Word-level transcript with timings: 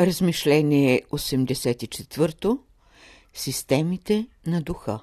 Размишление 0.00 1.02
84 1.10 2.58
Системите 3.34 4.26
на 4.46 4.62
духа 4.62 5.00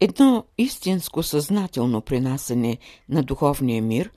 Едно 0.00 0.44
истинско 0.58 1.22
съзнателно 1.22 2.00
принасене 2.00 2.78
на 3.08 3.22
духовния 3.22 3.82
мир 3.82 4.10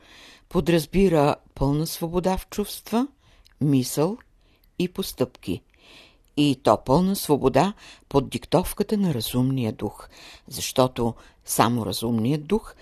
подразбира 0.50 1.36
пълна 1.56 1.88
свобода 1.88 2.38
в 2.38 2.48
чувства, 2.48 3.08
мисъл 3.62 4.18
и 4.80 4.88
постъпки. 4.88 5.62
И 6.38 6.60
то 6.64 6.78
пълна 6.86 7.16
свобода 7.16 7.74
под 8.10 8.30
диктовката 8.30 8.98
на 8.98 9.14
разумния 9.14 9.74
дух, 9.74 10.10
защото 10.48 11.14
само 11.46 11.86
разумният 11.86 12.48
дух 12.48 12.76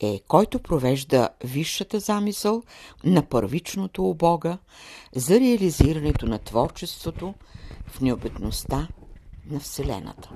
е 0.00 0.20
който 0.28 0.58
провежда 0.58 1.28
висшата 1.44 2.00
замисъл 2.00 2.62
на 3.04 3.22
първичното 3.22 4.10
у 4.10 4.14
Бога 4.14 4.58
за 5.14 5.40
реализирането 5.40 6.26
на 6.26 6.38
творчеството 6.38 7.34
в 7.86 8.00
необитността 8.00 8.88
на 9.50 9.60
Вселената. 9.60 10.30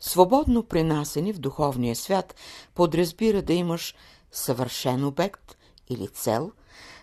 Свободно 0.00 0.62
принасени 0.62 1.32
в 1.32 1.38
духовния 1.38 1.96
свят 1.96 2.34
подразбира 2.74 3.42
да 3.42 3.52
имаш 3.52 3.94
съвършен 4.32 5.04
обект 5.04 5.56
или 5.90 6.08
цел, 6.08 6.52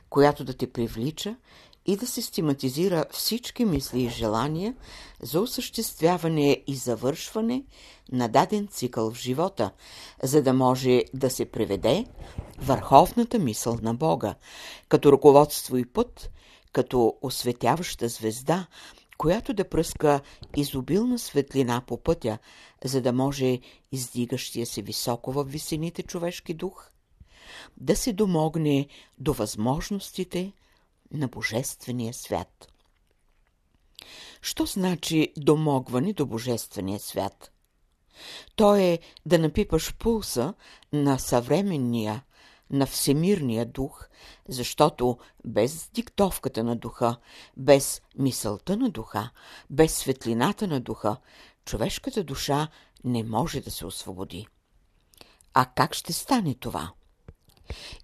която 0.09 0.43
да 0.43 0.53
те 0.53 0.71
привлича 0.71 1.35
и 1.89 1.95
да 1.95 2.07
систематизира 2.07 3.05
всички 3.11 3.66
мисли 3.66 4.03
и 4.03 4.09
желания 4.09 4.75
за 5.21 5.41
осъществяване 5.41 6.63
и 6.67 6.75
завършване 6.75 7.63
на 8.11 8.27
даден 8.27 8.67
цикъл 8.67 9.11
в 9.11 9.20
живота, 9.20 9.71
за 10.23 10.44
да 10.44 10.53
може 10.53 11.03
да 11.13 11.30
се 11.30 11.45
приведе 11.45 12.05
върховната 12.57 13.39
мисъл 13.39 13.78
на 13.81 13.94
Бога, 13.94 14.36
като 14.89 15.11
ръководство 15.11 15.78
и 15.78 15.86
път, 15.86 16.31
като 16.72 17.17
осветяваща 17.22 18.08
звезда, 18.08 18.67
която 19.17 19.53
да 19.53 19.69
пръска 19.69 20.22
изобилна 20.56 21.19
светлина 21.19 21.81
по 21.88 22.03
пътя, 22.03 22.38
за 22.85 23.02
да 23.02 23.13
може 23.13 23.59
издигащия 23.91 24.66
се 24.66 24.81
високо 24.81 25.31
в 25.31 25.44
висените 25.44 26.03
човешки 26.03 26.53
дух 26.53 26.89
да 27.78 27.95
се 27.95 28.13
домогне 28.13 28.88
до 29.17 29.33
възможностите 29.33 30.53
на 31.11 31.27
Божествения 31.27 32.13
свят. 32.13 32.73
Що 34.41 34.65
значи 34.65 35.33
домогване 35.38 36.13
до 36.13 36.25
Божествения 36.25 36.99
свят? 36.99 37.51
То 38.55 38.75
е 38.75 38.99
да 39.25 39.39
напипаш 39.39 39.95
пулса 39.95 40.53
на 40.93 41.19
съвременния, 41.19 42.23
на 42.71 42.85
всемирния 42.85 43.66
дух, 43.66 44.09
защото 44.47 45.17
без 45.45 45.89
диктовката 45.93 46.63
на 46.63 46.75
духа, 46.75 47.17
без 47.57 48.01
мисълта 48.17 48.77
на 48.77 48.89
духа, 48.89 49.29
без 49.69 49.95
светлината 49.95 50.67
на 50.67 50.79
духа, 50.79 51.17
човешката 51.66 52.23
душа 52.23 52.67
не 53.03 53.23
може 53.23 53.61
да 53.61 53.71
се 53.71 53.85
освободи. 53.85 54.47
А 55.53 55.66
как 55.66 55.94
ще 55.94 56.13
стане 56.13 56.55
това? 56.55 56.91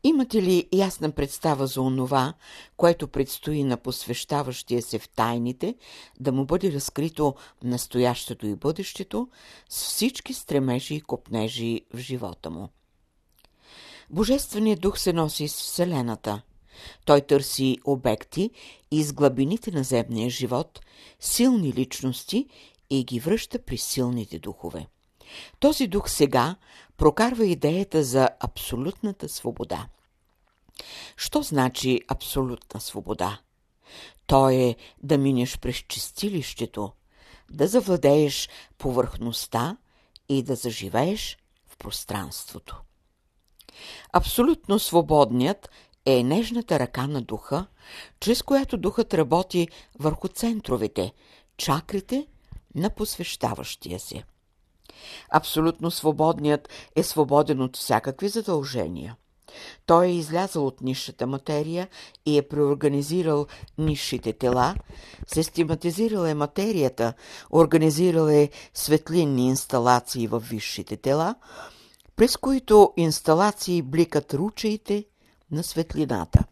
Имате 0.04 0.42
ли 0.42 0.68
ясна 0.74 1.12
представа 1.12 1.68
за 1.68 1.82
онова, 1.82 2.34
което 2.78 3.08
предстои 3.08 3.64
на 3.64 3.78
посвещаващия 3.78 4.82
се 4.82 5.00
в 5.00 5.10
тайните, 5.10 5.76
да 6.20 6.32
му 6.32 6.46
бъде 6.46 6.72
разкрито 6.72 7.36
настоящето 7.64 8.48
и 8.48 8.56
бъдещето 8.56 9.30
с 9.70 9.86
всички 9.86 10.34
стремежи 10.34 10.96
и 10.96 11.02
копнежи 11.02 11.82
в 11.94 11.98
живота 11.98 12.50
му? 12.50 12.70
Божественият 14.10 14.82
дух 14.82 15.00
се 15.00 15.14
носи 15.14 15.48
с 15.48 15.56
Вселената. 15.56 16.42
Той 17.06 17.22
търси 17.22 17.78
обекти 17.86 18.50
из 18.92 19.14
глъбините 19.14 19.72
на 19.72 19.84
земния 19.84 20.30
живот, 20.30 20.80
силни 21.20 21.74
личности 21.74 22.48
и 22.90 23.04
ги 23.04 23.20
връща 23.20 23.59
при 23.59 23.78
силните 23.78 24.40
духове. 24.40 24.88
Този 25.59 25.88
дух 25.88 26.09
сега 26.09 26.56
прокарва 26.97 27.45
идеята 27.45 28.03
за 28.03 28.29
абсолютната 28.39 29.29
свобода. 29.29 29.88
Що 31.17 31.41
значи 31.41 32.01
абсолютна 32.07 32.81
свобода? 32.81 33.39
То 34.28 34.50
е 34.50 34.75
да 35.03 35.17
минеш 35.17 35.59
през 35.59 35.75
чистилището, 35.75 36.91
да 37.51 37.67
завладееш 37.67 38.50
повърхността 38.78 39.78
и 40.29 40.44
да 40.44 40.56
заживееш 40.56 41.38
в 41.67 41.78
пространството. 41.78 42.81
Абсолютно 44.13 44.79
свободният 44.79 45.69
е 46.06 46.23
нежната 46.23 46.79
ръка 46.79 47.07
на 47.07 47.22
духа, 47.22 47.66
чрез 48.19 48.41
която 48.41 48.77
духът 48.77 49.13
работи 49.13 49.67
върху 50.00 50.27
центровете, 50.27 51.13
чакрите 51.57 52.27
на 52.75 52.89
посвещаващия 52.89 54.00
се. 54.00 54.23
Абсолютно 55.31 55.91
свободният 55.91 56.69
е 56.95 57.03
свободен 57.03 57.61
от 57.61 57.78
всякакви 57.78 58.28
задължения. 58.28 59.16
Той 59.85 60.06
е 60.06 60.16
излязъл 60.16 60.67
от 60.67 60.81
нишата 60.81 61.28
материя 61.28 61.88
и 62.25 62.38
е 62.38 62.41
преорганизирал 62.41 63.47
нишите 63.78 64.33
тела, 64.33 64.75
систематизирал 65.28 66.25
е 66.25 66.33
материята, 66.33 67.13
организирал 67.51 68.28
е 68.28 68.50
светлинни 68.73 69.47
инсталации 69.47 70.28
в 70.28 70.39
висшите 70.39 70.97
тела, 70.97 71.35
през 72.16 72.38
които 72.38 72.94
инсталации 72.97 73.81
бликат 73.81 74.33
ручаите 74.33 75.06
на 75.51 75.63
светлината. 75.63 76.44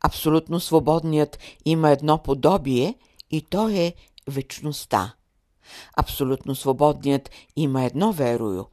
Абсолютно 0.00 0.60
свободният 0.60 1.38
има 1.64 1.90
едно 1.90 2.18
подобие 2.18 2.94
и 3.30 3.42
то 3.42 3.68
е 3.68 3.94
вечността. 4.28 5.14
Абсолютно 5.96 6.54
свободният 6.54 7.30
има 7.56 7.84
едно 7.84 8.12
верою, 8.12 8.64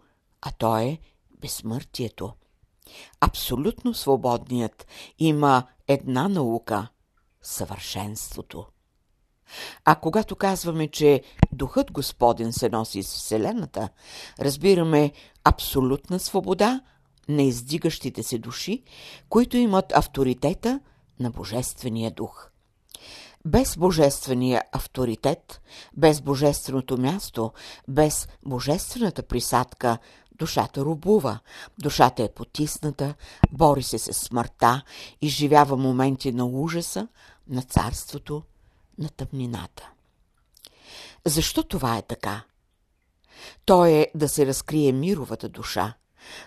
а 0.41 0.51
то 0.51 0.77
е 0.77 0.97
безсмъртието. 1.41 2.33
Абсолютно 3.21 3.93
свободният 3.93 4.87
има 5.19 5.63
една 5.87 6.27
наука– 6.27 6.87
съвършенството. 7.41 8.65
А 9.85 9.95
когато 9.95 10.35
казваме, 10.35 10.87
че 10.87 11.23
Духът 11.51 11.91
Господен 11.91 12.53
се 12.53 12.69
носи 12.69 13.03
с 13.03 13.15
Вселената, 13.15 13.89
разбираме 14.39 15.11
абсолютна 15.43 16.19
свобода 16.19 16.81
на 17.29 17.41
издигащите 17.41 18.23
се 18.23 18.37
души, 18.37 18.83
които 19.29 19.57
имат 19.57 19.91
авторитета 19.91 20.79
на 21.19 21.31
Божествения 21.31 22.11
Дух. 22.11 22.49
Без 23.45 23.77
божествения 23.77 24.63
авторитет, 24.71 25.61
без 25.97 26.21
божественото 26.21 26.97
място, 26.97 27.51
без 27.87 28.27
божествената 28.45 29.23
присадка, 29.23 29.97
душата 30.35 30.81
рубува, 30.81 31.39
душата 31.79 32.23
е 32.23 32.33
потисната, 32.33 33.15
бори 33.51 33.83
се 33.83 33.99
с 33.99 34.13
смъртта, 34.13 34.83
изживява 35.21 35.77
моменти 35.77 36.31
на 36.31 36.45
ужаса, 36.45 37.07
на 37.47 37.61
царството, 37.61 38.43
на 38.97 39.09
тъмнината. 39.09 39.89
Защо 41.25 41.63
това 41.63 41.97
е 41.97 42.01
така? 42.01 42.43
То 43.65 43.85
е 43.85 44.07
да 44.15 44.29
се 44.29 44.45
разкрие 44.45 44.91
мировата 44.91 45.49
душа, 45.49 45.93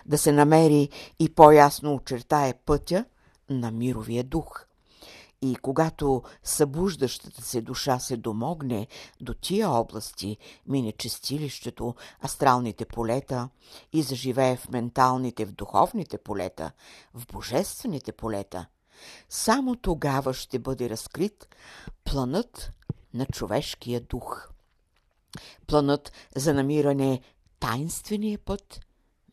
да 0.05 0.17
се 0.17 0.31
намери 0.31 0.89
и 1.19 1.35
по-ясно 1.35 1.95
очертае 1.95 2.53
пътя 2.53 3.05
на 3.49 3.71
мировия 3.71 4.23
дух. 4.23 4.65
И 5.41 5.55
когато 5.55 6.23
събуждащата 6.43 7.41
се 7.41 7.61
душа 7.61 7.99
се 7.99 8.17
домогне 8.17 8.87
до 9.21 9.33
тия 9.33 9.69
области, 9.69 10.37
мине 10.67 10.91
чистилището, 10.91 11.95
астралните 12.25 12.85
полета 12.85 13.49
и 13.93 14.03
заживее 14.03 14.57
в 14.57 14.69
менталните, 14.69 15.45
в 15.45 15.51
духовните 15.51 16.17
полета, 16.17 16.71
в 17.13 17.27
божествените 17.27 18.11
полета, 18.11 18.65
само 19.29 19.75
тогава 19.75 20.33
ще 20.33 20.59
бъде 20.59 20.89
разкрит 20.89 21.55
планът 22.03 22.71
на 23.13 23.25
човешкия 23.25 24.01
дух. 24.01 24.49
Планът 25.67 26.11
за 26.35 26.53
намиране 26.53 27.21
тайнствения 27.59 28.39
път 28.39 28.79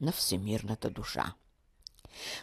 на 0.01 0.13
всемирната 0.13 0.91
душа. 0.91 1.35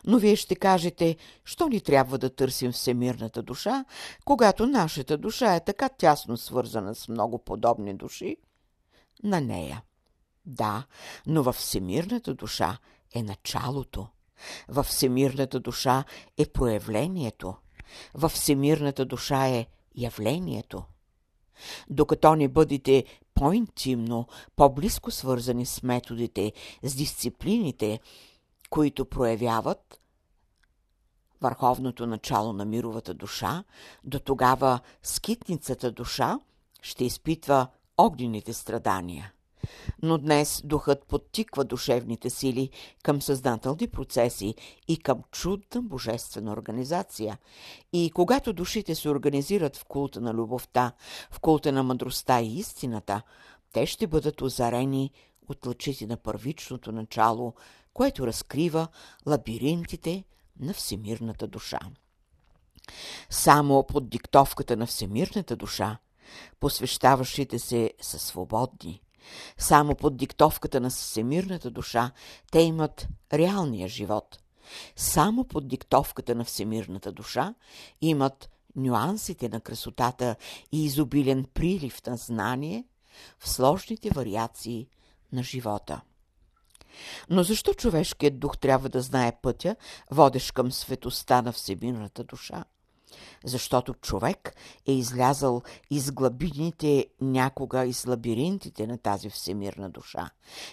Но 0.06 0.18
вие 0.18 0.36
ще 0.36 0.56
кажете, 0.56 1.16
що 1.46 1.68
ни 1.68 1.82
трябва 1.82 2.18
да 2.18 2.36
търсим 2.36 2.72
всемирната 2.72 3.42
душа, 3.42 3.86
когато 4.26 4.68
нашата 4.68 5.18
душа 5.18 5.56
е 5.56 5.66
така 5.66 5.90
тясно 5.90 6.38
свързана 6.38 6.96
с 6.96 7.08
много 7.08 7.40
подобни 7.40 7.94
души? 7.94 8.38
На 9.24 9.42
нея. 9.42 9.84
Да, 10.46 10.84
но 11.28 11.44
във 11.44 11.56
всемирната 11.56 12.34
душа 12.34 12.78
е 13.16 13.24
началото. 13.24 14.08
Във 14.68 14.86
всемирната 14.86 15.60
душа 15.60 16.04
е 16.38 16.46
проявлението. 16.46 17.56
Във 18.14 18.32
всемирната 18.32 19.06
душа 19.06 19.48
е 19.48 19.66
явлението. 19.96 20.84
Докато 21.90 22.36
не 22.36 22.48
бъдете 22.48 23.06
по-интимно, 23.34 24.28
по-близко 24.56 25.12
свързани 25.12 25.66
с 25.66 25.84
методите, 25.84 26.54
с 26.84 26.96
дисциплините, 26.96 28.00
които 28.72 29.06
проявяват 29.06 30.02
върховното 31.42 32.08
начало 32.08 32.54
на 32.54 32.66
мировата 32.66 33.14
душа, 33.14 33.64
до 34.04 34.20
тогава 34.20 34.80
скитницата 35.04 35.92
душа 35.92 36.40
ще 36.82 37.06
изпитва 37.06 37.68
огнените 37.98 38.54
страдания. 38.54 39.34
Но 40.02 40.18
днес 40.18 40.62
духът 40.66 41.06
подтиква 41.06 41.64
душевните 41.64 42.30
сили 42.30 42.70
към 43.04 43.22
съзнателни 43.22 43.88
процеси 43.88 44.56
и 44.88 44.98
към 44.98 45.24
чудна 45.32 45.82
божествена 45.82 46.52
организация. 46.52 47.38
И 47.94 48.12
когато 48.16 48.54
душите 48.54 48.96
се 48.96 49.10
организират 49.10 49.78
в 49.78 49.86
култа 49.86 50.22
на 50.22 50.34
любовта, 50.34 50.92
в 51.32 51.40
култа 51.40 51.72
на 51.72 51.84
мъдростта 51.84 52.42
и 52.42 52.58
истината, 52.58 53.22
те 53.74 53.86
ще 53.86 54.08
бъдат 54.08 54.42
озарени 54.42 55.12
от 55.48 55.66
лъчите 55.66 56.08
на 56.08 56.18
първичното 56.18 56.92
начало, 56.92 57.54
което 57.94 58.28
разкрива 58.28 58.88
лабиринтите 59.28 60.24
на 60.60 60.74
всемирната 60.74 61.48
душа. 61.48 61.80
Само 63.30 63.84
под 63.88 64.10
диктовката 64.10 64.78
на 64.78 64.86
всемирната 64.86 65.56
душа 65.56 65.98
посвещаващите 66.60 67.60
се 67.60 67.94
са 68.02 68.20
свободни. 68.20 69.02
Само 69.58 69.96
под 69.96 70.18
диктовката 70.18 70.80
на 70.80 70.90
всемирната 70.90 71.72
душа 71.72 72.12
те 72.52 72.60
имат 72.60 73.08
реалния 73.34 73.88
живот. 73.88 74.40
Само 74.96 75.44
под 75.44 75.68
диктовката 75.68 76.36
на 76.36 76.46
всемирната 76.46 77.12
душа 77.12 77.54
имат 78.02 78.50
нюансите 78.76 79.50
на 79.50 79.62
красотата 79.62 80.36
и 80.72 80.86
изобилен 80.86 81.46
прилив 81.54 82.06
на 82.08 82.18
знание 82.18 82.86
в 83.40 83.50
сложните 83.50 84.10
вариации 84.10 84.88
на 85.32 85.44
живота. 85.44 86.02
Но 87.30 87.44
защо 87.44 87.74
човешкият 87.74 88.40
дух 88.40 88.58
трябва 88.58 88.90
да 88.90 89.02
знае 89.02 89.32
пътя, 89.42 89.76
водещ 90.12 90.52
към 90.52 90.72
светоста 90.72 91.42
на 91.42 91.52
всемирната 91.52 92.24
душа? 92.24 92.64
Защото 93.46 93.94
човек 93.94 94.56
е 94.88 94.92
излязъл 94.92 95.62
из 95.90 96.12
глабините 96.12 97.08
някога 97.22 97.86
из 97.86 98.08
лабиринтите 98.08 98.88
на 98.88 98.98
тази 98.98 99.30
всемирна 99.30 99.90
душа. 99.90 100.30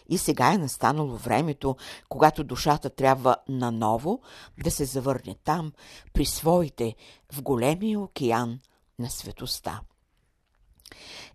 И 0.09 0.19
сега 0.19 0.53
е 0.53 0.59
настанало 0.59 1.17
времето, 1.17 1.77
когато 2.09 2.45
душата 2.45 2.91
трябва 2.91 3.37
наново 3.49 4.21
да 4.65 4.71
се 4.71 4.85
завърне 4.85 5.37
там, 5.45 5.73
при 6.13 6.27
своите, 6.27 6.95
в 7.33 7.43
големия 7.43 8.01
океан 8.01 8.61
на 8.99 9.11
светоста. 9.11 9.81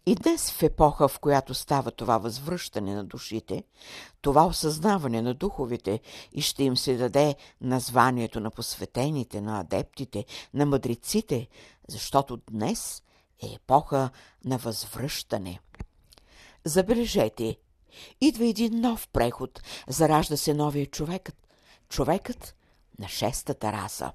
И 0.05 0.15
днес 0.15 0.51
в 0.51 0.63
епоха, 0.63 1.07
в 1.07 1.19
която 1.19 1.53
става 1.53 1.91
това 1.91 2.17
възвръщане 2.17 2.95
на 2.95 3.03
душите, 3.03 3.63
това 4.21 4.45
осъзнаване 4.45 5.21
на 5.21 5.33
духовите 5.33 5.99
и 6.33 6.41
ще 6.41 6.63
им 6.63 6.77
се 6.77 6.95
даде 6.95 7.35
названието 7.61 8.39
на 8.39 8.51
посветените, 8.51 9.41
на 9.41 9.59
адептите, 9.59 10.25
на 10.53 10.65
мъдреците, 10.65 11.47
защото 11.87 12.39
днес 12.51 13.03
е 13.43 13.55
епоха 13.55 14.09
на 14.45 14.57
възвръщане. 14.57 15.59
Забележете, 16.65 17.57
идва 18.21 18.45
един 18.45 18.81
нов 18.81 19.07
преход, 19.13 19.61
заражда 19.87 20.37
се 20.37 20.53
новия 20.53 20.85
човекът, 20.85 21.47
човекът 21.89 22.55
на 22.99 23.07
шестата 23.07 23.71
раса. 23.71 24.11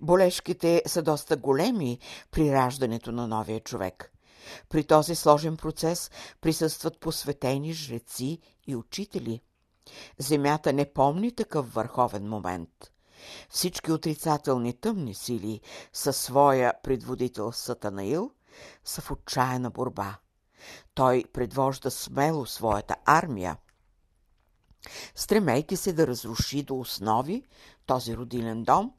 Болешките 0.00 0.82
са 0.86 1.02
доста 1.02 1.36
големи 1.36 1.98
при 2.30 2.52
раждането 2.52 3.12
на 3.12 3.26
новия 3.26 3.60
човек. 3.60 4.12
При 4.68 4.84
този 4.84 5.14
сложен 5.14 5.56
процес 5.56 6.10
присъстват 6.40 7.00
посветени 7.00 7.72
жреци 7.72 8.38
и 8.66 8.76
учители. 8.76 9.40
Земята 10.18 10.72
не 10.72 10.92
помни 10.92 11.34
такъв 11.34 11.74
върховен 11.74 12.28
момент. 12.28 12.70
Всички 13.48 13.92
отрицателни 13.92 14.72
тъмни 14.72 15.14
сили 15.14 15.60
със 15.92 16.16
своя 16.16 16.72
предводител 16.82 17.52
Сатанаил 17.52 18.30
са 18.84 19.00
в 19.00 19.10
отчаяна 19.10 19.70
борба. 19.70 20.18
Той 20.94 21.24
предвожда 21.32 21.90
смело 21.90 22.46
своята 22.46 22.96
армия, 23.04 23.56
стремейки 25.14 25.76
се 25.76 25.92
да 25.92 26.06
разруши 26.06 26.62
до 26.62 26.80
основи 26.80 27.42
този 27.86 28.16
родилен 28.16 28.64
дом, 28.64 28.92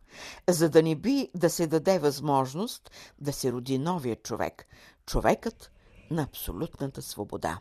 за 0.50 0.70
да 0.70 0.84
не 0.84 0.96
би 0.96 1.30
да 1.36 1.50
се 1.50 1.68
даде 1.68 2.00
възможност 2.00 2.92
да 3.20 3.34
се 3.34 3.52
роди 3.52 3.78
новия 3.78 4.16
човек, 4.16 4.68
човекът 5.06 5.72
на 6.12 6.24
абсолютната 6.24 7.02
свобода. 7.02 7.60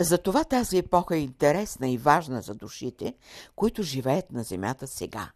Затова 0.00 0.44
тази 0.44 0.78
епоха 0.78 1.16
е 1.16 1.20
интересна 1.20 1.90
и 1.90 1.98
важна 1.98 2.42
за 2.42 2.54
душите, 2.54 3.14
които 3.56 3.82
живеят 3.82 4.32
на 4.32 4.42
Земята 4.42 4.86
сега. 4.86 5.30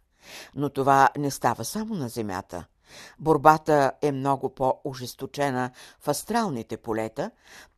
Но 0.55 0.69
това 0.69 1.09
не 1.17 1.31
става 1.31 1.65
само 1.65 1.95
на 1.95 2.09
Земята– 2.09 2.65
Борбата 3.19 3.91
е 4.01 4.11
много 4.11 4.55
по-ожесточена 4.55 5.71
в 5.99 6.07
астралните 6.07 6.77
полета, 6.77 7.31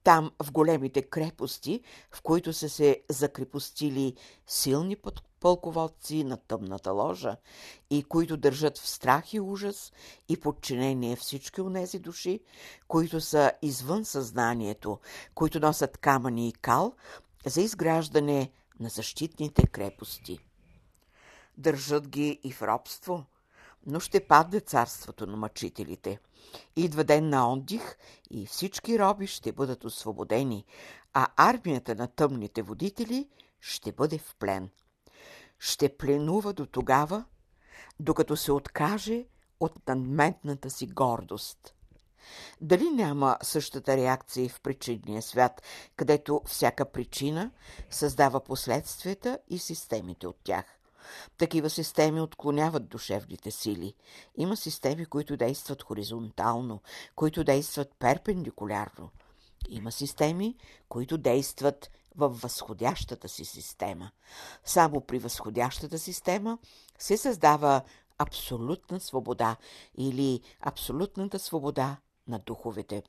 там 0.04 0.32
в 0.44 0.52
големите 0.52 1.02
крепости, 1.02 1.82
в 2.12 2.22
които 2.22 2.54
са 2.54 2.70
се 2.70 3.02
закрепостили 3.10 4.16
силни 4.48 4.96
пълководци 5.40 6.24
на 6.24 6.38
тъмната 6.38 6.92
ложа 6.92 7.36
и 7.90 8.04
които 8.04 8.38
държат 8.38 8.78
в 8.78 8.88
страх 8.88 9.34
и 9.34 9.40
ужас 9.40 9.92
и 10.30 10.40
подчинение 10.40 11.16
всички 11.16 11.62
онези 11.62 12.00
души, 12.00 12.40
които 12.88 13.22
са 13.22 13.52
извън 13.62 14.06
съзнанието, 14.06 15.00
които 15.36 15.60
носят 15.60 15.98
камъни 15.98 16.48
и 16.48 16.54
кал 16.54 16.94
за 17.46 17.62
изграждане 17.62 18.52
на 18.80 18.90
защитните 18.90 19.68
крепости. 19.68 20.40
Държат 21.58 22.08
ги 22.08 22.40
и 22.44 22.52
в 22.52 22.62
робство– 22.62 23.26
но 23.86 24.00
ще 24.00 24.28
падне 24.28 24.60
царството 24.60 25.28
на 25.28 25.38
мъчителите. 25.38 26.20
Идва 26.76 27.04
ден 27.04 27.30
на 27.30 27.54
отдих 27.54 27.98
и 28.30 28.46
всички 28.46 29.00
роби 29.00 29.28
ще 29.28 29.52
бъдат 29.52 29.86
освободени, 29.86 30.66
а 31.14 31.28
армията 31.38 31.96
на 31.96 32.08
тъмните 32.08 32.62
водители 32.62 33.28
ще 33.62 33.92
бъде 33.92 34.18
в 34.18 34.36
плен. 34.40 34.70
Ще 35.60 35.98
пленува 35.98 36.54
до 36.54 36.66
тогава, 36.66 37.26
докато 38.00 38.36
се 38.36 38.52
откаже 38.52 39.26
от 39.60 39.88
надметната 39.88 40.70
си 40.70 40.88
гордост. 40.88 41.76
Дали 42.62 42.90
няма 42.90 43.38
същата 43.42 43.98
реакция 43.98 44.46
и 44.46 44.50
в 44.50 44.62
причинния 44.62 45.22
свят, 45.22 45.62
където 45.96 46.42
всяка 46.46 46.86
причина 46.86 47.52
създава 47.90 48.40
последствията 48.44 49.40
и 49.50 49.60
системите 49.60 50.28
от 50.28 50.38
тях? 50.44 50.66
Такива 51.38 51.70
системи 51.70 52.22
отклоняват 52.22 52.88
душевните 52.88 53.52
сили. 53.52 53.94
Има 54.38 54.58
системи, 54.58 55.06
които 55.06 55.38
действат 55.38 55.84
хоризонтално, 55.84 56.82
които 57.16 57.44
действат 57.44 57.96
перпендикулярно. 58.00 59.10
Има 59.70 59.92
системи, 59.92 60.56
които 60.90 61.18
действат 61.18 61.92
във 62.16 62.42
възходящата 62.42 63.30
си 63.30 63.46
система. 63.46 64.12
Само 64.66 65.02
при 65.02 65.20
възходящата 65.20 66.00
система 66.00 66.58
се 67.00 67.18
създава 67.18 67.82
абсолютна 68.18 69.00
свобода 69.00 69.56
или 69.98 70.42
абсолютната 70.62 71.40
свобода 71.40 71.98
на 72.28 72.40
духовете. 72.40 73.04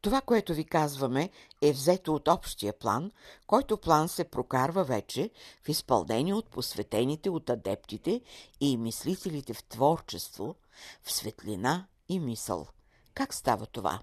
Това, 0.00 0.20
което 0.20 0.54
ви 0.54 0.64
казваме, 0.64 1.30
е 1.62 1.72
взето 1.72 2.14
от 2.14 2.28
общия 2.28 2.72
план, 2.72 3.12
който 3.46 3.76
план 3.76 4.08
се 4.08 4.24
прокарва 4.24 4.84
вече 4.84 5.30
в 5.62 5.68
изпълнение 5.68 6.34
от 6.34 6.50
посветените 6.50 7.30
от 7.30 7.50
адептите 7.50 8.20
и 8.60 8.76
мислителите 8.76 9.54
в 9.54 9.64
творчество, 9.64 10.54
в 11.02 11.12
светлина 11.12 11.86
и 12.08 12.20
мисъл. 12.20 12.66
Как 13.14 13.34
става 13.34 13.66
това? 13.66 14.00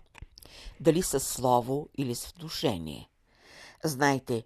Дали 0.80 1.04
с 1.04 1.20
слово 1.20 1.90
или 1.98 2.16
с 2.16 2.28
внушение? 2.28 3.10
Знайте, 3.84 4.44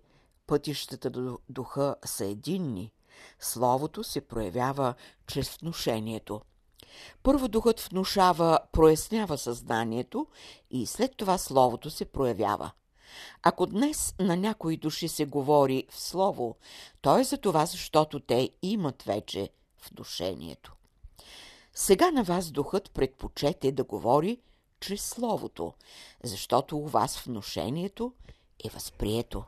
пътищата 0.47 1.09
до 1.09 1.39
духа 1.49 1.95
са 2.05 2.25
единни. 2.25 2.91
Словото 3.39 4.03
се 4.03 4.21
проявява 4.21 4.93
чрез 5.27 5.57
внушението. 5.57 6.41
Първо 7.23 7.47
духът 7.47 7.79
внушава, 7.79 8.59
прояснява 8.71 9.37
съзнанието 9.37 10.27
и 10.71 10.85
след 10.85 11.17
това 11.17 11.37
словото 11.37 11.89
се 11.89 12.05
проявява. 12.05 12.71
Ако 13.43 13.65
днес 13.65 14.15
на 14.19 14.37
някои 14.37 14.77
души 14.77 15.07
се 15.07 15.25
говори 15.25 15.83
в 15.89 15.99
слово, 15.99 16.55
то 17.01 17.19
е 17.19 17.23
за 17.23 17.37
това, 17.37 17.65
защото 17.65 18.19
те 18.19 18.49
имат 18.61 19.03
вече 19.03 19.49
внушението. 19.89 20.75
Сега 21.73 22.11
на 22.11 22.23
вас 22.23 22.51
духът 22.51 22.91
предпочете 22.91 23.71
да 23.71 23.83
говори 23.83 24.41
чрез 24.79 25.01
словото, 25.01 25.73
защото 26.23 26.77
у 26.77 26.87
вас 26.87 27.19
внушението 27.19 28.13
е 28.65 28.69
възприето. 28.69 29.43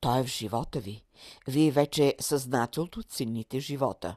Той 0.00 0.20
е 0.20 0.22
в 0.22 0.26
живота 0.26 0.80
ви. 0.80 1.04
Вие 1.48 1.70
вече 1.70 2.14
съзнателно 2.20 3.02
цените 3.08 3.60
живота. 3.60 4.16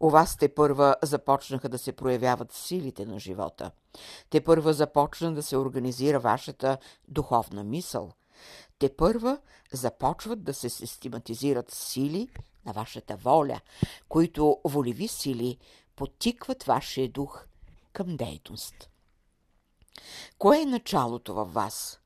У 0.00 0.10
вас 0.10 0.36
те 0.36 0.54
първа 0.54 0.96
започнаха 1.02 1.68
да 1.68 1.78
се 1.78 1.92
проявяват 1.92 2.52
силите 2.52 3.06
на 3.06 3.18
живота. 3.18 3.70
Те 4.30 4.44
първа 4.44 4.72
започна 4.72 5.34
да 5.34 5.42
се 5.42 5.56
организира 5.56 6.20
вашата 6.20 6.78
духовна 7.08 7.64
мисъл. 7.64 8.12
Те 8.78 8.96
първа 8.96 9.38
започват 9.72 10.44
да 10.44 10.54
се 10.54 10.70
систематизират 10.70 11.70
сили 11.70 12.28
на 12.66 12.72
вашата 12.72 13.16
воля, 13.16 13.60
които 14.08 14.60
волеви 14.64 15.08
сили 15.08 15.58
потикват 15.96 16.62
вашия 16.62 17.08
дух 17.08 17.46
към 17.92 18.16
дейност. 18.16 18.90
Кое 20.38 20.60
е 20.60 20.66
началото 20.66 21.34
във 21.34 21.52
вас? 21.52 22.00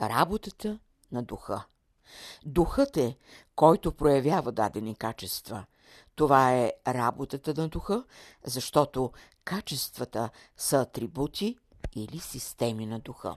Работата 0.00 0.78
на 1.12 1.22
духа. 1.22 1.64
Духът 2.44 2.96
е, 2.96 3.16
който 3.54 3.92
проявява 3.92 4.52
дадени 4.52 4.94
качества. 4.94 5.64
Това 6.14 6.52
е 6.52 6.72
работата 6.88 7.54
на 7.56 7.68
духа, 7.68 8.04
защото 8.44 9.12
качествата 9.44 10.30
са 10.56 10.80
атрибути 10.80 11.58
или 11.96 12.18
системи 12.18 12.86
на 12.86 12.98
духа. 12.98 13.34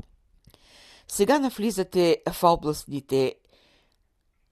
Сега 1.07 1.39
навлизате 1.39 2.21
в 2.31 2.43
областните 2.43 3.36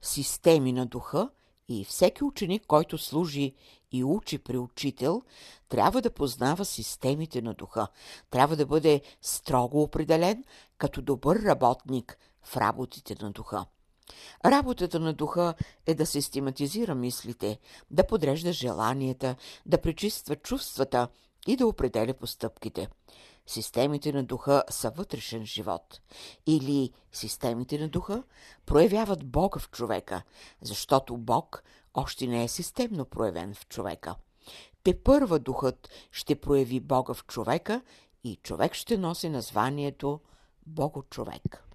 системи 0.02 0.72
на 0.72 0.86
духа 0.86 1.30
и 1.70 1.86
всеки 1.86 2.24
ученик, 2.24 2.64
който 2.68 2.98
служи 2.98 3.54
и 3.92 4.04
учи 4.04 4.38
при 4.38 4.58
учител, 4.58 5.22
трябва 5.70 6.02
да 6.02 6.12
познава 6.12 6.66
системите 6.66 7.42
на 7.42 7.54
духа. 7.54 7.88
Трябва 8.30 8.56
да 8.56 8.66
бъде 8.66 9.02
строго 9.22 9.82
определен 9.82 10.44
като 10.78 11.02
добър 11.02 11.42
работник 11.42 12.18
в 12.44 12.58
работите 12.58 13.16
на 13.22 13.32
духа. 13.32 13.66
Работата 14.46 15.00
на 15.00 15.14
духа 15.14 15.54
е 15.86 15.96
да 15.96 16.06
систематизира 16.06 16.96
мислите, 16.96 17.60
да 17.92 18.08
подрежда 18.08 18.52
желанията, 18.52 19.36
да 19.66 19.82
пречиства 19.82 20.36
чувствата 20.36 21.08
и 21.48 21.56
да 21.56 21.68
определя 21.68 22.14
постъпките. 22.14 22.88
Системите 23.48 24.14
на 24.14 24.24
духа 24.24 24.64
са 24.70 24.90
вътрешен 24.90 25.46
живот. 25.46 26.02
Или 26.46 26.92
системите 27.12 27.80
на 27.80 27.90
духа 27.90 28.24
проявяват 28.66 29.26
Бога 29.26 29.60
в 29.60 29.70
човека, 29.70 30.24
защото 30.62 31.18
Бог 31.18 31.64
още 31.94 32.28
не 32.28 32.44
е 32.44 32.48
системно 32.48 33.06
проявен 33.06 33.54
в 33.54 33.68
човека. 33.68 34.16
Те 34.84 35.04
първа 35.04 35.40
духът 35.40 35.90
ще 36.12 36.36
прояви 36.42 36.80
Бога 36.80 37.14
в 37.14 37.26
човека 37.26 37.82
и 38.24 38.36
човек 38.36 38.74
ще 38.74 38.98
носи 38.98 39.30
названието 39.30 40.20
Бого-човек. 40.66 41.67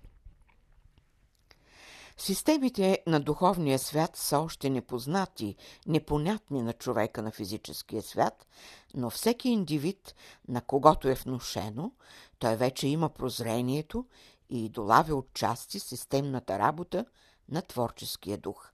Системите 2.25 3.03
на 3.07 3.21
духовния 3.21 3.79
свят 3.79 4.17
са 4.17 4.39
още 4.39 4.71
непознати, 4.71 5.57
непонятни 5.87 6.63
на 6.63 6.73
човека 6.73 7.23
на 7.23 7.31
физическия 7.31 8.03
свят, 8.03 8.47
но 8.95 9.11
всеки 9.11 9.49
индивид, 9.49 10.15
на 10.49 10.61
когото 10.61 11.09
е 11.09 11.15
внушено, 11.15 11.93
той 12.39 12.57
вече 12.57 12.89
има 12.89 13.09
прозрението 13.09 14.07
и 14.51 14.69
долавя 14.69 15.15
отчасти 15.15 15.81
системната 15.81 16.59
работа 16.59 17.05
на 17.49 17.63
творческия 17.63 18.39
дух. 18.39 18.73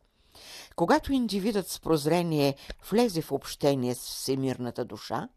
Когато 0.76 1.12
индивидът 1.12 1.68
с 1.68 1.80
прозрение 1.80 2.56
влезе 2.90 3.22
в 3.22 3.32
общение 3.32 3.94
с 3.94 4.00
всемирната 4.00 4.84
душа, 4.84 5.28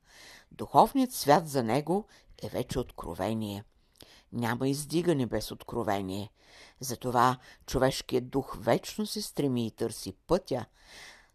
духовният 0.51 1.13
свят 1.13 1.49
за 1.49 1.63
него 1.63 2.05
е 2.43 2.49
вече 2.49 2.79
откровение. 2.79 3.63
Няма 4.33 4.67
издигане 4.67 5.25
без 5.25 5.51
откровение. 5.51 6.31
Затова 6.79 7.38
човешкият 7.65 8.29
дух 8.29 8.57
вечно 8.59 9.05
се 9.05 9.21
стреми 9.21 9.67
и 9.67 9.71
търси 9.71 10.13
пътя, 10.27 10.65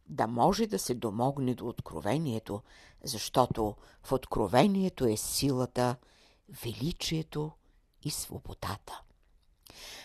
да 0.09 0.27
може 0.27 0.67
да 0.67 0.79
се 0.79 0.95
домогне 0.95 1.55
до 1.55 1.67
откровението, 1.67 2.63
защото 3.05 3.75
в 4.03 4.13
откровението 4.13 5.07
е 5.07 5.17
силата, 5.17 5.97
величието 6.65 7.51
и 8.03 8.11
свободата. 8.11 9.01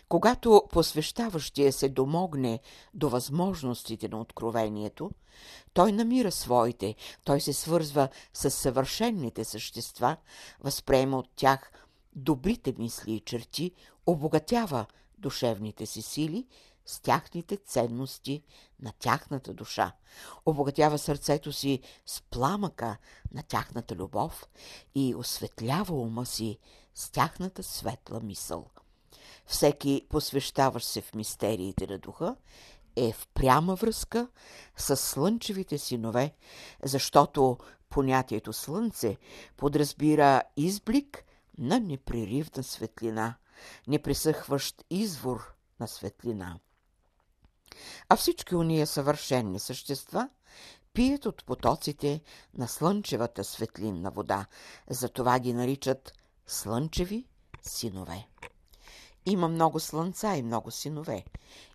Когато 0.10 0.63
посвещаващия 0.71 1.74
се 1.74 1.89
домогне 1.89 2.60
до 2.93 3.10
възможностите 3.10 4.07
на 4.07 4.21
откровението, 4.21 5.12
той 5.74 5.91
намира 5.91 6.31
своите, 6.31 6.95
той 7.24 7.41
се 7.41 7.53
свързва 7.53 8.10
с 8.33 8.51
съвършенните 8.51 9.43
същества, 9.43 10.17
възприема 10.60 11.17
от 11.17 11.29
тях 11.36 11.71
добрите 12.15 12.74
мисли 12.77 13.13
и 13.13 13.20
черти, 13.20 13.72
обогатява 14.06 14.86
душевните 15.18 15.86
си 15.86 16.01
сили 16.01 16.48
с 16.86 17.00
тяхните 17.00 17.58
ценности 17.58 18.44
на 18.80 18.91
тяхната 19.00 19.53
душа, 19.53 19.91
обогатява 20.46 20.98
сърцето 20.98 21.51
си 21.53 21.80
с 22.06 22.22
пламъка 22.22 22.98
на 23.34 23.44
тяхната 23.44 23.96
любов 23.96 24.48
и 24.96 25.15
осветлява 25.15 25.96
ума 25.96 26.25
си 26.25 26.60
с 26.96 27.10
тяхната 27.10 27.63
светла 27.63 28.20
мисъл. 28.20 28.65
Всеки 29.46 30.06
посвещаващ 30.10 30.88
се 30.88 31.01
в 31.01 31.15
мистериите 31.15 31.88
на 31.88 31.98
духа 31.98 32.36
е 32.96 33.13
в 33.13 33.27
пряма 33.34 33.75
връзка 33.75 34.27
с 34.77 34.98
слънчевите 34.98 35.77
синове, 35.77 36.34
защото 36.84 37.58
понятието 37.89 38.53
слънце 38.53 39.18
подразбира 39.58 40.41
изблик 40.58 41.25
на 41.62 41.80
непреривна 41.80 42.63
светлина, 42.63 43.36
непресъхващ 43.88 44.86
извор 44.89 45.53
на 45.80 45.88
светлина. 45.88 46.60
А 48.10 48.15
всички 48.15 48.56
уния 48.56 48.88
съвършенни 48.88 49.60
същества 49.60 50.30
пият 50.94 51.25
от 51.25 51.46
потоците 51.46 52.22
на 52.58 52.68
слънчевата 52.68 53.44
светлинна 53.44 54.12
вода, 54.12 54.46
затова 54.89 55.39
ги 55.39 55.53
наричат 55.53 56.13
слънчеви 56.48 57.25
синове. 57.62 58.27
Има 59.25 59.47
много 59.47 59.79
слънца 59.79 60.35
и 60.35 60.43
много 60.43 60.71
синове. 60.71 61.23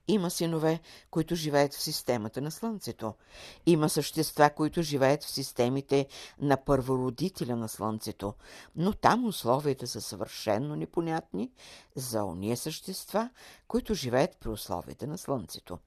Има 0.09 0.31
синове, 0.31 0.81
които 1.11 1.35
живеят 1.35 1.75
в 1.75 1.83
системата 1.83 2.41
на 2.41 2.51
Слънцето. 2.51 3.15
Има 3.67 3.89
същества, 3.89 4.51
които 4.51 4.83
живеят 4.83 5.25
в 5.25 5.31
системите 5.31 6.07
на 6.41 6.57
първородителя 6.57 7.57
на 7.57 7.69
Слънцето. 7.69 8.35
Но 8.77 8.93
там 8.93 9.27
условията 9.27 9.87
са 9.87 10.01
съвършенно 10.01 10.77
непонятни 10.77 11.51
за 11.97 12.25
ония 12.25 12.57
същества, 12.57 13.31
които 13.69 13.95
живеят 13.95 14.37
при 14.41 14.49
условията 14.49 15.07
на 15.07 15.19
Слънцето. 15.19 15.79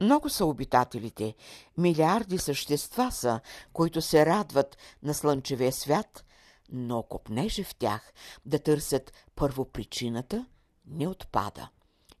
Много 0.00 0.28
са 0.28 0.44
обитателите, 0.44 1.34
милиарди 1.78 2.38
същества 2.38 3.12
са, 3.12 3.40
които 3.72 4.02
се 4.02 4.26
радват 4.26 4.76
на 5.02 5.14
слънчевия 5.14 5.72
свят, 5.72 6.24
но 6.72 7.02
копнеже 7.02 7.64
в 7.64 7.74
тях 7.74 8.12
да 8.46 8.58
търсят 8.58 9.12
първопричината– 9.36 10.46
не 10.90 11.08
отпада, 11.08 11.68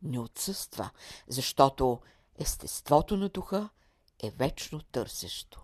не 0.02 0.18
отсъства, 0.18 0.90
защото 1.28 2.00
естеството 2.38 3.16
на 3.16 3.28
духа 3.28 3.68
е 4.22 4.30
вечно 4.30 4.82
търсещо. 4.82 5.60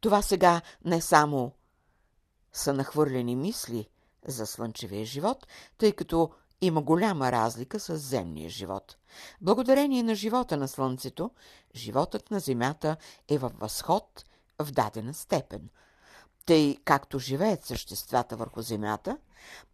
Това 0.00 0.22
сега 0.22 0.62
не 0.84 1.00
само 1.00 1.52
са 2.52 2.72
нахвърлени 2.72 3.36
мисли 3.36 3.88
за 4.26 4.46
слънчевия 4.46 5.04
живот, 5.04 5.46
тъй 5.78 5.92
като 5.92 6.30
има 6.60 6.82
голяма 6.82 7.32
разлика 7.32 7.80
с 7.80 7.96
земния 7.96 8.50
живот. 8.50 8.96
Благодарение 9.40 10.02
на 10.02 10.14
живота 10.14 10.56
на 10.56 10.68
Слънцето, 10.68 11.30
животът 11.74 12.30
на 12.30 12.40
Земята 12.40 12.96
е 13.28 13.38
във 13.38 13.58
възход 13.58 14.24
в 14.58 14.70
дадена 14.70 15.14
степен– 15.14 15.68
тъй 16.46 16.76
както 16.84 17.18
живеят 17.18 17.64
съществата 17.64 18.36
върху 18.36 18.62
земята, 18.62 19.18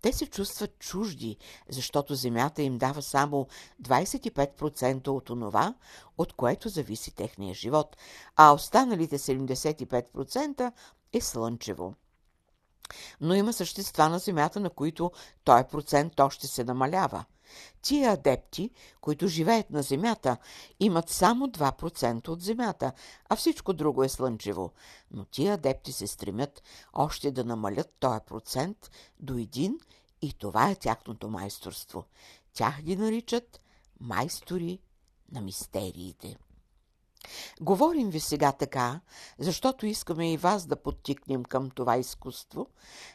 те 0.02 0.12
се 0.12 0.26
чувстват 0.26 0.78
чужди, 0.78 1.36
защото 1.68 2.14
земята 2.14 2.62
им 2.62 2.78
дава 2.78 3.02
само 3.02 3.46
25% 3.82 5.08
от 5.08 5.30
онова, 5.30 5.74
от 6.18 6.32
което 6.32 6.68
зависи 6.68 7.14
техния 7.14 7.54
живот, 7.54 7.96
а 8.36 8.52
останалите 8.52 9.18
75% 9.18 10.72
е 11.12 11.20
слънчево. 11.20 11.94
Но 13.20 13.34
има 13.34 13.52
същества 13.52 14.08
на 14.08 14.18
Земята, 14.18 14.60
на 14.60 14.70
които 14.70 15.12
този 15.44 15.64
процент 15.64 16.20
още 16.20 16.46
се 16.46 16.64
намалява. 16.64 17.24
Тия 17.82 18.12
адепти, 18.12 18.70
които 19.00 19.28
живеят 19.28 19.70
на 19.70 19.82
Земята, 19.82 20.36
имат 20.80 21.10
само 21.10 21.46
2% 21.46 22.28
от 22.28 22.42
Земята, 22.42 22.92
а 23.28 23.36
всичко 23.36 23.72
друго 23.72 24.04
е 24.04 24.08
слънчево. 24.08 24.72
Но 25.10 25.24
тия 25.24 25.54
адепти 25.54 25.92
се 25.92 26.06
стремят 26.06 26.62
още 26.92 27.30
да 27.30 27.44
намалят 27.44 27.94
този 28.00 28.20
процент 28.26 28.90
до 29.20 29.38
един 29.38 29.78
и 30.22 30.32
това 30.32 30.70
е 30.70 30.76
тяхното 30.76 31.28
майсторство. 31.28 32.04
Тях 32.54 32.82
ги 32.82 32.96
наричат 32.96 33.60
майстори 34.00 34.78
на 35.32 35.40
мистериите. 35.40 36.36
Говорим 37.60 38.10
ви 38.10 38.20
сега 38.20 38.52
така, 38.52 39.00
защото 39.38 39.86
искаме 39.86 40.32
и 40.32 40.36
вас 40.36 40.66
да 40.66 40.82
подтикнем 40.82 41.44
към 41.44 41.70
това 41.70 41.96
изкуство, 41.96 42.66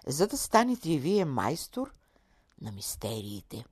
за 0.07 0.27
да 0.27 0.37
станете 0.37 0.91
и 0.91 0.99
вие 0.99 1.25
майстор 1.25 1.93
на 2.61 2.71
мистериите. 2.71 3.65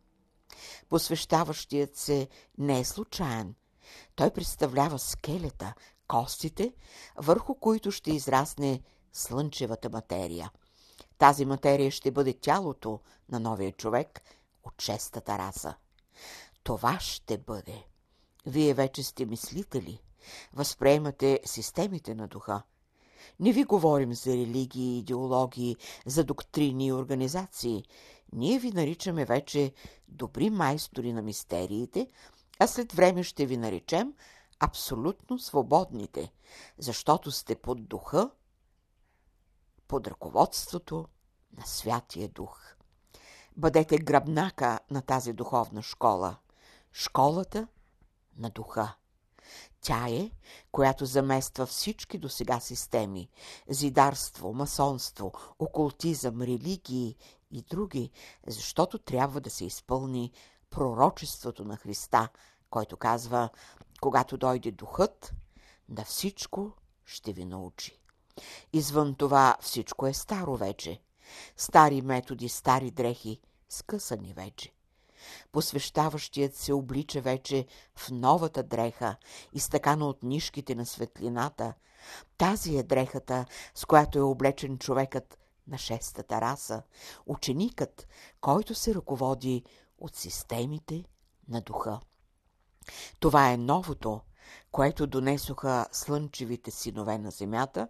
Посвещаващият 0.90 1.96
се 1.96 2.28
не 2.58 2.80
е 2.80 2.86
случайен. 2.86 3.56
Той 4.16 4.32
представлява 4.32 5.00
скелета, 5.00 5.74
костите, 6.08 6.74
върху 7.16 7.56
които 7.56 7.92
ще 7.92 8.12
израсне 8.12 8.82
слънчевата 9.14 9.90
материя. 9.90 10.52
Тази 11.18 11.46
материя 11.46 11.92
ще 11.92 12.12
бъде 12.12 12.34
тялото 12.34 13.00
на 13.30 13.40
новия 13.40 13.72
човек 13.72 14.22
от 14.64 14.82
шестата 14.82 15.38
раса. 15.38 15.76
Това 16.64 17.00
ще 17.00 17.38
бъде. 17.38 17.86
Вие 18.46 18.74
вече 18.74 19.04
сте 19.04 19.26
мислители. 19.26 20.02
възприемате 20.54 21.40
системите 21.46 22.16
на 22.16 22.28
духа. 22.28 22.62
Не 23.40 23.52
ви 23.52 23.64
говорим 23.64 24.14
за 24.14 24.32
религии, 24.32 24.98
идеологии, 24.98 25.76
за 26.06 26.24
доктрини 26.24 26.88
и 26.88 26.94
организации. 26.94 27.84
Ние 28.34 28.60
ви 28.60 28.72
наричаме 28.72 29.26
вече 29.26 29.74
добри 30.08 30.50
майстори 30.50 31.14
на 31.14 31.22
мистериите, 31.22 32.08
а 32.60 32.68
след 32.68 32.94
време 32.94 33.24
ще 33.24 33.46
ви 33.46 33.58
наречем 33.58 34.14
абсолютно 34.60 35.40
свободните, 35.40 36.32
защото 36.78 37.32
сте 37.32 37.56
под 37.56 37.88
духа, 37.88 38.30
под 39.88 40.08
ръководството 40.08 41.06
на 41.58 41.66
Святия 41.66 42.30
Дух. 42.30 42.76
Бъдете 43.58 43.98
гръбнака 43.98 44.80
на 44.92 45.02
тази 45.02 45.34
духовна 45.34 45.82
школа, 45.82 46.38
школата 46.92 47.68
на 48.38 48.50
духа. 48.50 48.96
Тя 49.82 50.08
е, 50.10 50.32
която 50.72 51.06
замества 51.06 51.66
всички 51.66 52.18
до 52.18 52.30
сега 52.30 52.60
системи– 52.60 53.30
зидарство, 53.70 54.54
масонство, 54.54 55.32
окултизъм, 55.60 56.42
религии 56.42 57.16
и 57.52 57.62
други, 57.62 58.12
защото 58.48 58.98
трябва 58.98 59.42
да 59.42 59.50
се 59.50 59.66
изпълни 59.66 60.32
пророчеството 60.70 61.66
на 61.66 61.78
Христа, 61.78 62.30
който 62.70 62.98
казва, 62.98 63.50
когато 64.02 64.38
дойде 64.38 64.72
духът, 64.72 65.34
да 65.90 66.04
всичко 66.04 66.72
ще 67.06 67.34
ви 67.34 67.46
научи. 67.46 68.00
Извън 68.74 69.16
това 69.16 69.58
всичко 69.62 70.08
е 70.08 70.14
старо 70.14 70.58
вече. 70.58 71.02
Стари 71.58 72.02
методи, 72.02 72.50
стари 72.50 72.92
дрехи, 72.92 73.42
скъсани 73.70 74.34
вече. 74.34 74.75
Посвещаващият 75.52 76.56
се 76.56 76.74
облича 76.74 77.22
вече 77.22 77.66
в 77.96 78.12
новата 78.12 78.64
дреха, 78.64 79.16
изтъкана 79.54 80.08
от 80.08 80.24
нишките 80.24 80.76
на 80.76 80.86
светлината. 80.86 81.74
Тази 82.38 82.78
е 82.78 82.84
дрехата, 82.84 83.46
с 83.76 83.86
която 83.86 84.20
е 84.20 84.22
облечен 84.22 84.78
човекът 84.78 85.38
на 85.68 85.78
шестата 85.78 86.42
раса, 86.42 86.82
ученикът, 87.26 88.08
който 88.42 88.76
се 88.76 88.96
ръководи 88.96 89.64
от 90.00 90.16
системите 90.16 91.04
на 91.48 91.62
духа. 91.62 92.00
Това 93.20 93.52
е 93.52 93.58
новото, 93.58 94.22
което 94.72 95.08
донесоха 95.08 95.88
слънчевите 95.92 96.72
синове 96.72 97.18
на 97.18 97.32
земята 97.32 97.88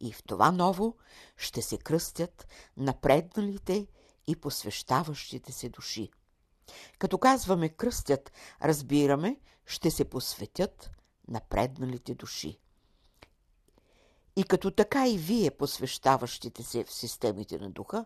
и 0.00 0.12
в 0.12 0.22
това 0.22 0.50
ново 0.50 0.96
ще 1.36 1.62
се 1.62 1.78
кръстят 1.78 2.46
напредналите 2.76 3.86
и 4.26 4.36
посвещаващите 4.36 5.52
се 5.52 5.68
души. 5.68 6.10
Като 6.98 7.18
казваме 7.18 7.68
кръстят, 7.68 8.32
разбираме, 8.62 9.36
ще 9.66 9.90
се 9.90 10.04
посветят 10.04 10.90
напредналите 11.28 12.14
души. 12.14 12.58
И 14.36 14.44
като 14.44 14.70
така 14.70 15.08
и 15.08 15.18
вие, 15.18 15.50
посвещаващите 15.50 16.62
се 16.62 16.84
в 16.84 16.92
системите 16.92 17.58
на 17.58 17.70
духа, 17.70 18.04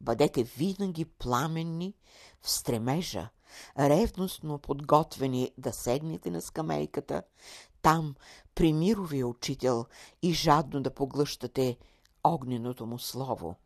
бъдете 0.00 0.42
винаги 0.42 1.04
пламенни 1.04 1.94
в 2.42 2.50
стремежа, 2.50 3.28
ревностно 3.78 4.58
подготвени 4.58 5.52
да 5.58 5.72
седнете 5.72 6.30
на 6.30 6.40
скамейката, 6.40 7.22
там 7.82 8.14
при 8.54 8.72
мировия 8.72 9.26
учител 9.26 9.86
и 10.22 10.32
жадно 10.32 10.82
да 10.82 10.94
поглъщате 10.94 11.76
огненото 12.24 12.86
му 12.86 12.98
слово. 12.98 13.56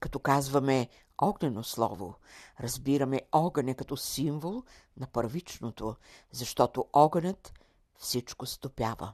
Като 0.00 0.18
казваме 0.18 0.88
огнено 1.22 1.62
слово, 1.62 2.14
разбираме 2.60 3.22
огъня 3.32 3.74
като 3.74 3.96
символ 3.96 4.62
на 4.96 5.06
първичното, 5.06 5.96
защото 6.32 6.86
огънят 6.92 7.52
всичко 7.98 8.46
стопява. 8.46 9.12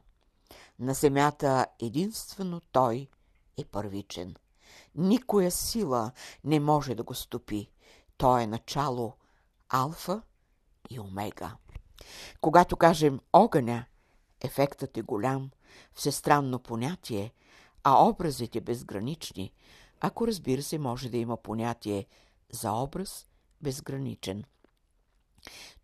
На 0.78 0.94
земята 0.94 1.66
единствено 1.80 2.60
той 2.72 3.08
е 3.56 3.64
първичен. 3.64 4.34
Никоя 4.94 5.50
сила 5.50 6.12
не 6.44 6.60
може 6.60 6.94
да 6.94 7.02
го 7.02 7.14
стопи. 7.14 7.70
Той 8.16 8.42
е 8.42 8.46
начало, 8.46 9.12
алфа 9.68 10.22
и 10.90 11.00
омега. 11.00 11.56
Когато 12.40 12.76
кажем 12.76 13.20
огъня, 13.32 13.84
ефектът 14.40 14.96
е 14.96 15.02
голям, 15.02 15.50
всестранно 15.94 16.58
понятие, 16.58 17.32
а 17.84 18.04
образите 18.04 18.60
безгранични, 18.60 19.52
ако 20.00 20.26
разбира 20.26 20.62
се 20.62 20.78
може 20.78 21.08
да 21.08 21.16
има 21.16 21.36
понятие 21.36 22.06
за 22.52 22.72
образ 22.72 23.26
безграничен. 23.60 24.44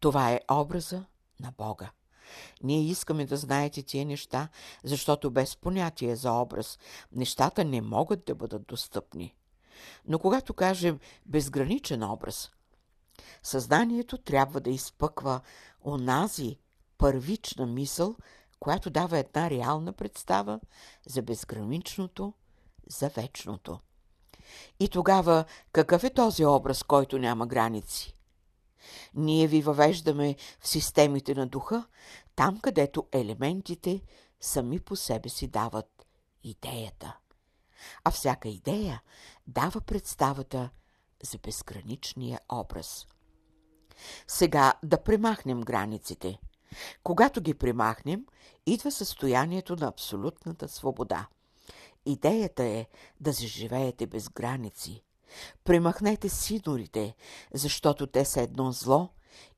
Това 0.01 0.33
е 0.33 0.41
образа 0.51 1.05
на 1.41 1.53
Бога. 1.59 1.91
Ние 2.63 2.85
искаме 2.85 3.27
да 3.27 3.37
знаете 3.37 3.83
тия 3.83 4.07
неща, 4.07 4.49
защото 4.85 5.31
без 5.31 5.57
понятие 5.57 6.17
за 6.17 6.33
образ 6.33 6.79
нещата 7.13 7.65
не 7.65 7.81
могат 7.81 8.25
да 8.25 8.35
бъдат 8.35 8.67
достъпни. 8.67 9.35
Но 10.07 10.19
когато 10.19 10.55
кажем 10.55 11.01
безграничен 11.27 12.03
образ, 12.03 12.51
съзнанието 13.43 14.19
трябва 14.19 14.61
да 14.61 14.71
изпъква 14.71 15.41
онази 15.85 16.59
първична 16.99 17.67
мисъл, 17.67 18.17
която 18.61 18.91
дава 18.91 19.19
една 19.19 19.51
реална 19.51 19.93
представа 19.93 20.61
за 21.07 21.23
безграничното, 21.23 22.33
за 22.87 23.09
вечното. 23.09 23.81
И 24.81 24.89
тогава 24.89 25.45
какъв 25.73 26.05
е 26.05 26.11
този 26.11 26.45
образ, 26.45 26.83
който 26.83 27.19
няма 27.19 27.47
граници? 27.47 28.15
Ние 29.15 29.47
ви 29.47 29.63
въвеждаме 29.63 30.37
в 30.61 30.69
системите 30.69 31.35
на 31.35 31.47
духа, 31.47 31.87
там 32.37 32.61
където 32.61 33.07
елементите 33.13 34.01
сами 34.41 34.81
по 34.81 34.97
себе 34.97 35.29
си 35.29 35.47
дават 35.47 36.07
идеята. 36.43 37.17
А 38.05 38.11
всяка 38.11 38.49
идея 38.49 39.03
дава 39.47 39.81
представата 39.81 40.71
за 41.23 41.39
безграничния 41.39 42.41
образ. 42.53 43.07
Сега 44.29 44.75
да 44.83 45.03
премахнем 45.03 45.61
границите. 45.61 46.39
Когато 47.03 47.41
ги 47.41 47.55
премахнем, 47.55 48.27
идва 48.67 48.91
състоянието 48.91 49.77
на 49.77 49.87
абсолютната 49.87 50.69
свобода. 50.69 51.27
Идеята 52.07 52.65
е 52.65 52.87
да 53.21 53.33
заживеете 53.33 54.07
без 54.07 54.29
граници. 54.29 55.05
Премахнете 55.65 56.29
синорите, 56.29 57.15
защото 57.55 58.07
те 58.07 58.25
са 58.25 58.41
едно 58.41 58.73
зло 58.73 59.09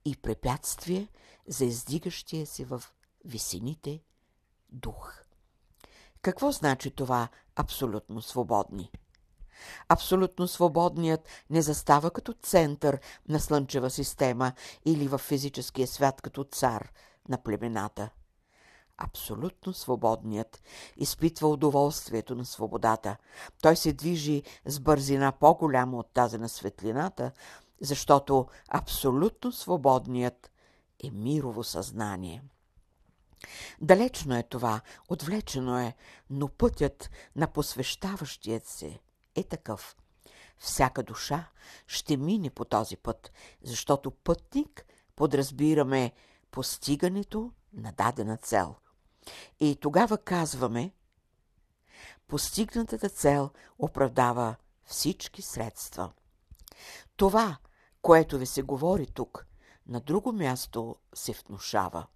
и 0.05 0.17
препятствие 0.17 1.09
за 1.49 1.65
издигащия 1.65 2.47
се 2.47 2.65
в 2.65 2.83
висините 3.25 4.01
дух. 4.71 5.23
Какво 6.23 6.53
значи 6.53 6.91
това 6.91 7.29
абсолютно 7.57 8.23
свободни? 8.23 8.91
Абсолютно 9.89 10.49
свободният 10.49 11.29
не 11.51 11.63
застава 11.63 12.11
като 12.11 12.33
център 12.33 13.01
на 13.29 13.41
слънчева 13.41 13.91
система 13.91 14.53
или 14.85 15.09
в 15.09 15.19
физическия 15.19 15.87
свят 15.87 16.23
като 16.23 16.45
цар 16.45 16.93
на 17.29 17.43
племената. 17.43 18.11
Абсолютно 18.99 19.73
свободният 19.73 20.63
изпитва 20.97 21.49
удоволствието 21.49 22.35
на 22.35 22.45
свободата. 22.45 23.17
Той 23.63 23.77
се 23.77 23.93
движи 23.93 24.43
с 24.67 24.81
бързина 24.81 25.33
по-голяма 25.33 25.99
от 25.99 26.13
тази 26.13 26.39
на 26.39 26.49
светлината, 26.49 27.33
защото 27.81 28.47
абсолютно 28.69 29.53
свободният 29.53 30.51
е 31.05 31.11
мирово 31.11 31.65
съзнание. 31.65 32.43
Далечно 33.81 34.37
е 34.37 34.43
това, 34.43 34.81
отвлечено 35.09 35.79
е, 35.79 35.97
но 36.31 36.49
пътят 36.49 37.11
на 37.37 37.47
посвещаващият 37.47 38.67
се 38.67 38.99
е 39.35 39.43
такъв. 39.43 39.97
Всяка 40.59 41.03
душа 41.03 41.49
ще 41.87 42.17
мине 42.17 42.51
по 42.51 42.65
този 42.65 42.97
път, 42.97 43.33
защото 43.63 44.11
пътник 44.11 44.87
подразбираме 45.17 46.13
постигането 46.51 47.53
на 47.73 47.93
дадена 47.93 48.37
цел. 48.37 48.75
И 49.61 49.77
тогава 49.77 50.19
казваме, 50.19 50.93
постигнатата 52.29 53.09
цел 53.09 53.51
оправдава 53.79 54.57
всички 54.85 55.43
средства. 55.43 56.13
Това, 57.17 57.57
което 58.03 58.39
ви 58.39 58.47
се 58.47 58.63
говори 58.63 59.07
тук, 59.07 59.47
на 59.87 60.01
друго 60.01 60.33
място 60.33 60.97
се 61.15 61.33
внушава. 61.33 62.07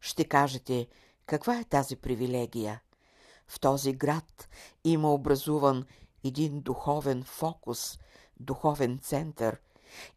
Ще 0.00 0.24
кажете, 0.24 0.88
каква 1.26 1.60
е 1.60 1.64
тази 1.64 1.96
привилегия? 1.96 2.80
В 3.48 3.60
този 3.60 3.92
град 3.92 4.48
има 4.84 5.14
образуван 5.14 5.86
един 6.24 6.60
духовен 6.60 7.24
фокус, 7.24 7.98
духовен 8.40 8.98
център. 8.98 9.60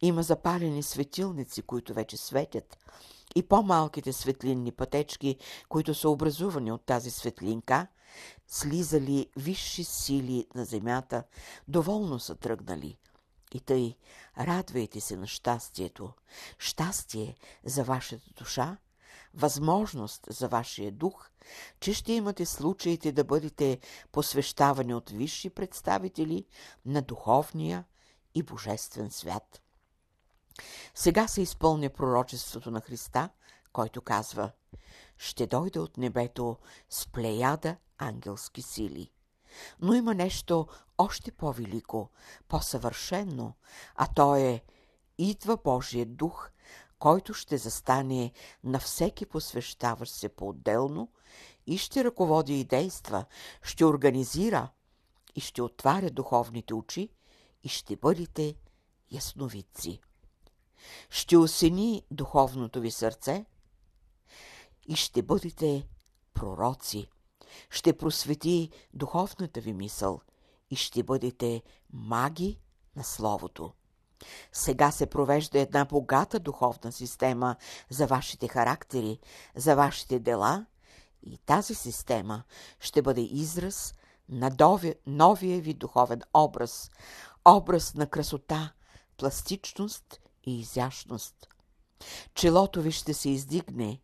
Има 0.01 0.23
запалени 0.23 0.84
светилници, 0.84 1.62
които 1.62 1.93
вече 1.93 2.17
светят, 2.17 2.77
и 3.36 3.44
по-малките 3.44 4.13
светлинни 4.13 4.72
пътечки, 4.72 5.38
които 5.70 5.94
са 5.94 6.10
образувани 6.10 6.72
от 6.72 6.86
тази 6.86 7.12
светлинка, 7.12 7.88
слизали 8.48 9.30
висши 9.38 9.84
сили 9.84 10.48
на 10.56 10.65
земята, 10.65 11.24
доволно 11.67 12.20
са 12.20 12.36
тръгнали. 12.36 12.98
И 13.54 13.60
тъй, 13.60 13.96
радвайте 14.38 15.02
се 15.02 15.17
на 15.17 15.28
щастието. 15.28 16.13
Щастие 16.60 17.36
за 17.63 17.84
вашата 17.84 18.30
душа, 18.38 18.78
възможност 19.34 20.28
за 20.30 20.48
вашия 20.48 20.91
дух, 20.91 21.30
че 21.80 21.94
ще 21.94 22.13
имате 22.13 22.46
случаите 22.46 23.12
да 23.12 23.24
бъдете 23.24 23.80
посвещавани 24.12 24.94
от 24.94 25.10
висши 25.10 25.50
представители 25.50 26.46
на 26.86 27.02
духовния 27.02 27.86
и 28.36 28.44
божествен 28.44 29.12
свят. 29.12 29.62
Сега 30.96 31.28
се 31.28 31.42
изпълня 31.42 31.90
пророчеството 31.90 32.72
на 32.72 32.82
Христа, 32.82 33.30
който 33.74 34.02
казва 34.02 34.52
«Ще 35.18 35.48
дойде 35.48 35.80
от 35.80 35.98
небето 35.98 36.58
с 36.90 37.08
плеяда 37.08 37.76
ангелски 37.98 38.62
сили». 38.62 39.12
Но 39.80 39.94
има 39.94 40.16
нещо 40.16 40.68
още 40.98 41.32
по-велико, 41.32 42.10
по-съвършено, 42.48 43.54
а 43.96 44.08
то 44.08 44.36
е 44.36 44.64
идва 45.18 45.58
Божият 45.58 46.16
дух, 46.16 46.50
който 47.00 47.34
ще 47.34 47.58
застане 47.58 48.32
на 48.64 48.80
всеки 48.80 49.26
посвещаващ 49.26 50.14
се 50.14 50.30
по-отделно 50.30 51.12
и 51.68 51.78
ще 51.78 52.04
ръководи 52.04 52.60
и 52.60 52.64
действа, 52.64 53.26
ще 53.62 53.86
организира 53.86 54.70
и 55.36 55.42
ще 55.42 55.62
отваря 55.62 56.10
духовните 56.10 56.74
очи 56.74 57.10
и 57.64 57.70
ще 57.70 57.96
бъдете 57.96 58.56
ясновидци. 59.12 60.00
Ще 61.10 61.38
осени 61.38 62.04
духовното 62.12 62.80
ви 62.80 62.91
сърце 62.91 63.46
и 64.88 64.96
ще 64.96 65.22
бъдете 65.22 65.88
пророци. 66.34 67.08
Ще 67.70 67.98
просвети 67.98 68.70
духовната 68.94 69.62
ви 69.62 69.74
мисъл 69.74 70.22
и 70.70 70.76
ще 70.76 71.04
бъдете 71.04 71.62
маги 71.94 72.60
на 72.96 73.04
Словото. 73.04 73.74
Сега 74.52 74.91
се 74.91 75.06
провежда 75.06 75.60
една 75.60 75.86
богата 75.86 76.39
духовна 76.39 76.91
система 76.91 77.56
за 77.89 78.08
вашите 78.08 78.48
характери, 78.48 79.20
за 79.56 79.76
вашите 79.76 80.20
дела 80.20 80.65
и 81.24 81.38
тази 81.38 81.76
система 81.76 82.44
ще 82.80 83.02
бъде 83.02 83.22
израз 83.22 83.94
на 84.30 84.52
новия 85.08 85.62
ви 85.62 85.74
духовен 85.74 86.22
образ, 86.34 86.91
образ 87.46 87.94
на 87.94 88.08
красота, 88.08 88.74
пластичност 89.17 90.22
и 90.43 90.60
изящност. 90.60 91.47
Челото 92.34 92.82
ви 92.82 92.91
ще 92.91 93.13
се 93.13 93.30
издигне, 93.30 94.01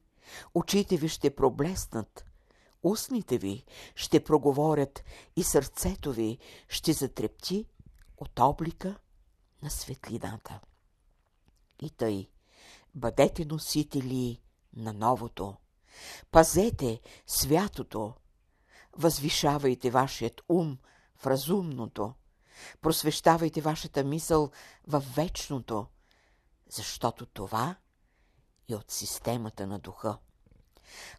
очите 0.54 0.98
ви 0.98 1.10
ще 1.10 1.36
проблеснат, 1.36 2.26
устните 2.84 3.38
ви 3.38 3.66
ще 3.96 4.24
проговорят 4.24 5.04
и 5.36 5.44
сърцето 5.44 6.14
ви 6.14 6.38
ще 6.70 6.94
затрепти 6.94 7.66
от 8.18 8.40
облика 8.40 8.96
на 9.62 9.70
светлината. 9.70 10.60
И 11.82 11.90
тъй, 11.90 12.30
бъдете 12.96 13.46
носители 13.46 14.42
на 14.76 14.94
новото. 14.94 15.56
Пазете 16.32 17.02
святото. 17.28 18.14
Възвишавайте 18.98 19.92
вашият 19.92 20.42
ум 20.50 20.78
в 21.16 21.28
разумното. 21.28 22.14
Просвещавайте 22.82 23.62
вашата 23.62 24.04
мисъл 24.04 24.52
в 24.88 25.04
вечното, 25.16 25.88
защото 26.70 27.26
това 27.26 27.76
е 28.70 28.76
от 28.76 28.92
системата 28.92 29.68
на 29.68 29.80
духа. 29.80 30.18